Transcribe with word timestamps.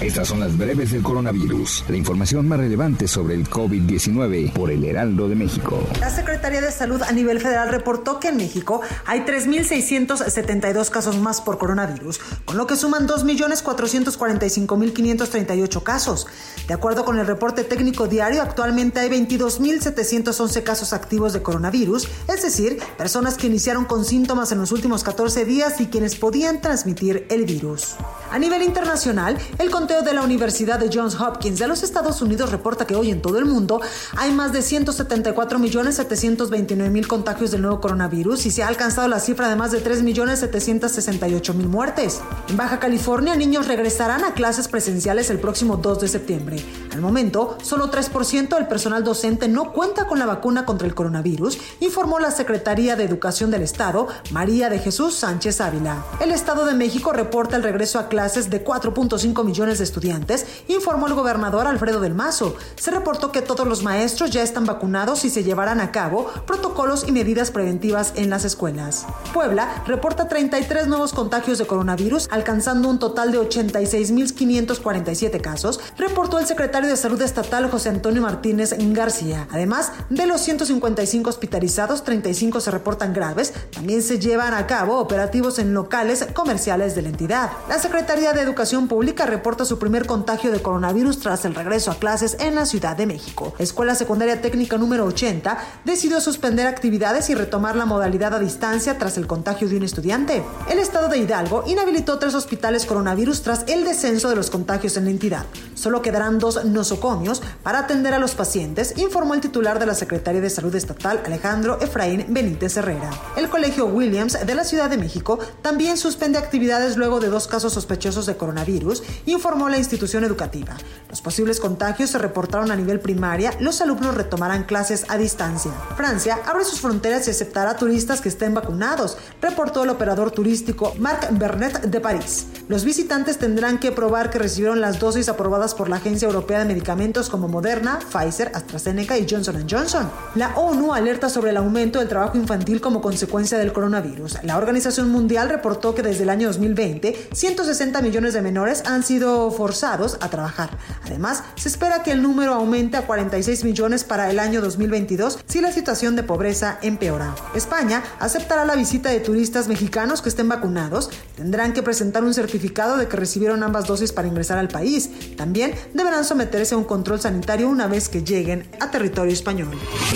Estas 0.00 0.26
son 0.26 0.40
las 0.40 0.58
breves 0.58 0.90
del 0.90 1.02
coronavirus, 1.04 1.84
la 1.88 1.96
información 1.96 2.48
más 2.48 2.58
relevante 2.58 3.06
sobre 3.06 3.34
el 3.36 3.48
COVID-19 3.48 4.52
por 4.52 4.72
el 4.72 4.82
Heraldo 4.84 5.28
de 5.28 5.36
México. 5.36 5.78
La 6.00 6.10
Secretaría 6.10 6.60
de 6.60 6.72
Salud 6.72 7.00
a 7.00 7.12
nivel 7.12 7.40
federal 7.40 7.68
reportó 7.70 8.18
que 8.18 8.28
en 8.30 8.36
México 8.36 8.80
hay 9.06 9.20
3.672 9.20 10.90
casos 10.90 11.16
más 11.18 11.40
por 11.40 11.58
coronavirus, 11.58 12.18
con 12.44 12.56
lo 12.56 12.66
que 12.66 12.74
suman 12.76 13.06
2.445.538 13.06 15.82
casos. 15.84 16.26
De 16.66 16.74
acuerdo 16.74 17.04
con 17.04 17.20
el 17.20 17.26
reporte 17.26 17.62
técnico 17.62 18.08
diario, 18.08 18.42
actualmente 18.42 18.98
hay 18.98 19.08
22.711 19.10 20.64
casos 20.64 20.92
activos 20.92 21.32
de 21.32 21.40
coronavirus, 21.42 22.08
es 22.28 22.42
decir, 22.42 22.78
personas 22.98 23.36
que 23.36 23.46
iniciaron 23.46 23.84
con 23.84 24.04
síntomas 24.04 24.50
en 24.50 24.58
los 24.58 24.72
últimos 24.72 25.04
14 25.04 25.44
días 25.44 25.80
y 25.80 25.86
quienes 25.86 26.16
podían 26.16 26.60
transmitir 26.60 27.28
el 27.30 27.44
virus. 27.44 27.94
A 28.32 28.40
nivel 28.40 28.62
internacional, 28.62 29.38
el 29.58 29.70
conteo 29.84 30.00
de 30.00 30.14
la 30.14 30.22
Universidad 30.22 30.78
de 30.78 30.88
Johns 30.90 31.20
Hopkins 31.20 31.58
de 31.58 31.68
los 31.68 31.82
Estados 31.82 32.22
Unidos 32.22 32.50
reporta 32.50 32.86
que 32.86 32.94
hoy 32.96 33.10
en 33.10 33.20
todo 33.20 33.38
el 33.38 33.44
mundo 33.44 33.82
hay 34.16 34.32
más 34.32 34.50
de 34.50 34.60
174.729.000 34.60 37.06
contagios 37.06 37.50
del 37.50 37.60
nuevo 37.60 37.82
coronavirus 37.82 38.46
y 38.46 38.50
se 38.50 38.62
ha 38.62 38.68
alcanzado 38.68 39.08
la 39.08 39.20
cifra 39.20 39.50
de 39.50 39.56
más 39.56 39.72
de 39.72 39.84
3.768.000 39.84 41.54
muertes. 41.66 42.22
En 42.48 42.56
Baja 42.56 42.78
California, 42.80 43.36
niños 43.36 43.68
regresarán 43.68 44.24
a 44.24 44.32
clases 44.32 44.68
presenciales 44.68 45.28
el 45.28 45.38
próximo 45.38 45.76
2 45.76 46.00
de 46.00 46.08
septiembre. 46.08 46.56
Al 46.94 47.02
momento, 47.02 47.58
solo 47.62 47.90
3% 47.90 48.56
del 48.56 48.66
personal 48.66 49.04
docente 49.04 49.48
no 49.48 49.74
cuenta 49.74 50.06
con 50.06 50.18
la 50.18 50.24
vacuna 50.24 50.64
contra 50.64 50.88
el 50.88 50.94
coronavirus, 50.94 51.58
informó 51.80 52.20
la 52.20 52.30
Secretaría 52.30 52.96
de 52.96 53.04
Educación 53.04 53.50
del 53.50 53.60
Estado, 53.60 54.08
María 54.30 54.70
de 54.70 54.78
Jesús 54.78 55.14
Sánchez 55.16 55.60
Ávila. 55.60 56.06
El 56.20 56.30
Estado 56.32 56.64
de 56.64 56.72
México 56.72 57.12
reporta 57.12 57.56
el 57.56 57.62
regreso 57.62 57.98
a 57.98 58.08
clases 58.08 58.48
de 58.48 58.64
4.5 58.64 59.44
millones 59.44 59.73
de 59.78 59.84
estudiantes, 59.84 60.46
informó 60.68 61.06
el 61.06 61.14
gobernador 61.14 61.66
Alfredo 61.66 62.00
del 62.00 62.14
Mazo. 62.14 62.56
Se 62.76 62.90
reportó 62.90 63.32
que 63.32 63.40
todos 63.42 63.66
los 63.66 63.82
maestros 63.82 64.30
ya 64.30 64.42
están 64.42 64.64
vacunados 64.66 65.24
y 65.26 65.30
se 65.30 65.42
llevarán 65.44 65.80
a 65.80 65.92
cabo 65.92 66.28
protocolos 66.46 67.04
y 67.06 67.12
medidas 67.12 67.50
preventivas 67.50 68.12
en 68.16 68.30
las 68.30 68.44
escuelas. 68.46 69.06
Puebla 69.32 69.82
reporta 69.86 70.28
33 70.28 70.86
nuevos 70.88 71.12
contagios 71.12 71.58
de 71.58 71.66
coronavirus, 71.66 72.28
alcanzando 72.30 72.88
un 72.88 72.98
total 72.98 73.32
de 73.32 73.38
86.547 73.40 75.40
casos, 75.40 75.80
reportó 75.98 76.38
el 76.38 76.46
secretario 76.46 76.88
de 76.88 76.96
Salud 76.96 77.20
Estatal 77.22 77.68
José 77.70 77.88
Antonio 77.90 78.22
Martínez 78.22 78.74
García. 78.92 79.48
Además, 79.52 79.90
de 80.10 80.26
los 80.26 80.40
155 80.42 81.30
hospitalizados, 81.30 82.04
35 82.04 82.60
se 82.60 82.70
reportan 82.70 83.12
graves. 83.12 83.52
También 83.72 84.00
se 84.02 84.18
llevan 84.20 84.54
a 84.54 84.66
cabo 84.66 84.98
operativos 84.98 85.58
en 85.58 85.74
locales 85.74 86.26
comerciales 86.34 86.94
de 86.94 87.02
la 87.02 87.08
entidad. 87.08 87.50
La 87.68 87.78
Secretaría 87.80 88.32
de 88.32 88.40
Educación 88.42 88.88
Pública 88.88 89.26
reporta 89.26 89.63
su 89.64 89.78
primer 89.78 90.06
contagio 90.06 90.50
de 90.50 90.62
coronavirus 90.62 91.18
tras 91.20 91.44
el 91.44 91.54
regreso 91.54 91.90
a 91.90 91.96
clases 91.96 92.36
en 92.40 92.54
la 92.54 92.66
Ciudad 92.66 92.96
de 92.96 93.06
México. 93.06 93.54
Escuela 93.58 93.94
Secundaria 93.94 94.40
Técnica 94.42 94.76
número 94.78 95.04
80 95.06 95.58
decidió 95.84 96.20
suspender 96.20 96.66
actividades 96.66 97.30
y 97.30 97.34
retomar 97.34 97.76
la 97.76 97.86
modalidad 97.86 98.34
a 98.34 98.38
distancia 98.38 98.98
tras 98.98 99.16
el 99.16 99.26
contagio 99.26 99.68
de 99.68 99.76
un 99.76 99.82
estudiante. 99.84 100.42
El 100.70 100.78
estado 100.78 101.08
de 101.08 101.18
Hidalgo 101.18 101.64
inhabilitó 101.66 102.18
tres 102.18 102.34
hospitales 102.34 102.86
coronavirus 102.86 103.42
tras 103.42 103.64
el 103.68 103.84
descenso 103.84 104.28
de 104.28 104.36
los 104.36 104.50
contagios 104.50 104.96
en 104.96 105.04
la 105.04 105.10
entidad. 105.10 105.44
Solo 105.74 106.02
quedarán 106.02 106.38
dos 106.38 106.64
nosocomios 106.64 107.42
para 107.62 107.80
atender 107.80 108.14
a 108.14 108.18
los 108.18 108.34
pacientes, 108.34 108.94
informó 108.96 109.34
el 109.34 109.40
titular 109.40 109.78
de 109.78 109.86
la 109.86 109.94
Secretaría 109.94 110.40
de 110.40 110.50
Salud 110.50 110.74
Estatal, 110.74 111.22
Alejandro 111.24 111.78
Efraín 111.80 112.26
Benítez 112.28 112.76
Herrera. 112.76 113.10
El 113.36 113.48
Colegio 113.48 113.86
Williams 113.86 114.38
de 114.46 114.54
la 114.54 114.64
Ciudad 114.64 114.90
de 114.90 114.98
México 114.98 115.38
también 115.62 115.96
suspende 115.96 116.38
actividades 116.38 116.96
luego 116.96 117.20
de 117.20 117.28
dos 117.28 117.46
casos 117.46 117.72
sospechosos 117.72 118.26
de 118.26 118.36
coronavirus, 118.36 119.02
informó 119.26 119.53
la 119.58 119.78
institución 119.78 120.24
educativa. 120.24 120.76
Los 121.08 121.22
posibles 121.22 121.60
contagios 121.60 122.10
se 122.10 122.18
reportaron 122.18 122.70
a 122.72 122.76
nivel 122.76 122.98
primaria, 123.00 123.52
los 123.60 123.80
alumnos 123.80 124.14
retomarán 124.16 124.64
clases 124.64 125.04
a 125.08 125.16
distancia. 125.16 125.70
Francia 125.96 126.38
abre 126.46 126.64
sus 126.64 126.80
fronteras 126.80 127.26
y 127.28 127.30
aceptará 127.30 127.76
turistas 127.76 128.20
que 128.20 128.28
estén 128.28 128.52
vacunados, 128.52 129.16
reportó 129.40 129.84
el 129.84 129.90
operador 129.90 130.32
turístico 130.32 130.92
Marc 130.98 131.28
Bernet 131.30 131.82
de 131.82 132.00
París. 132.00 132.46
Los 132.68 132.84
visitantes 132.84 133.38
tendrán 133.38 133.78
que 133.78 133.92
probar 133.92 134.28
que 134.28 134.38
recibieron 134.40 134.80
las 134.80 134.98
dosis 134.98 135.28
aprobadas 135.28 135.74
por 135.74 135.88
la 135.88 135.96
Agencia 135.96 136.26
Europea 136.26 136.58
de 136.58 136.64
Medicamentos 136.66 137.30
como 137.30 137.46
Moderna, 137.48 138.00
Pfizer, 138.10 138.50
AstraZeneca 138.54 139.16
y 139.16 139.26
Johnson 139.28 139.64
Johnson. 139.70 140.10
La 140.34 140.48
ONU 140.56 140.92
alerta 140.94 141.28
sobre 141.28 141.50
el 141.50 141.56
aumento 141.56 142.00
del 142.00 142.08
trabajo 142.08 142.36
infantil 142.36 142.80
como 142.80 143.00
consecuencia 143.00 143.56
del 143.58 143.72
coronavirus. 143.72 144.38
La 144.42 144.56
Organización 144.58 145.10
Mundial 145.10 145.48
reportó 145.48 145.94
que 145.94 146.02
desde 146.02 146.24
el 146.24 146.30
año 146.30 146.48
2020, 146.48 147.28
160 147.32 148.02
millones 148.02 148.34
de 148.34 148.42
menores 148.42 148.82
han 148.84 149.04
sido 149.04 149.43
forzados 149.50 150.16
a 150.20 150.28
trabajar. 150.30 150.70
Además, 151.06 151.42
se 151.56 151.68
espera 151.68 152.02
que 152.04 152.12
el 152.12 152.22
número 152.22 152.54
aumente 152.54 152.96
a 152.96 153.06
46 153.06 153.64
millones 153.64 154.04
para 154.04 154.30
el 154.30 154.38
año 154.38 154.60
2022 154.62 155.38
si 155.46 155.60
la 155.60 155.72
situación 155.72 156.14
de 156.16 156.22
pobreza 156.22 156.78
empeora. 156.82 157.34
España 157.54 158.02
aceptará 158.20 158.64
la 158.64 158.74
visita 158.76 159.10
de 159.10 159.20
turistas 159.20 159.68
mexicanos 159.68 160.22
que 160.22 160.28
estén 160.30 160.48
vacunados, 160.48 161.10
tendrán 161.36 161.72
que 161.72 161.82
presentar 161.82 162.22
un 162.24 162.34
certificado 162.34 162.96
de 162.96 163.08
que 163.08 163.16
recibieron 163.16 163.62
ambas 163.62 163.86
dosis 163.86 164.12
para 164.12 164.26
ingresar 164.28 164.58
al 164.58 164.68
país. 164.68 165.10
También 165.36 165.72
deberán 165.92 166.24
someterse 166.24 166.74
a 166.74 166.78
un 166.78 166.84
control 166.84 167.20
sanitario 167.20 167.68
una 167.68 167.86
vez 167.86 168.08
que 168.08 168.22
lleguen 168.22 168.68
a 168.80 168.90
territorio 168.90 169.32
español. 169.32 169.70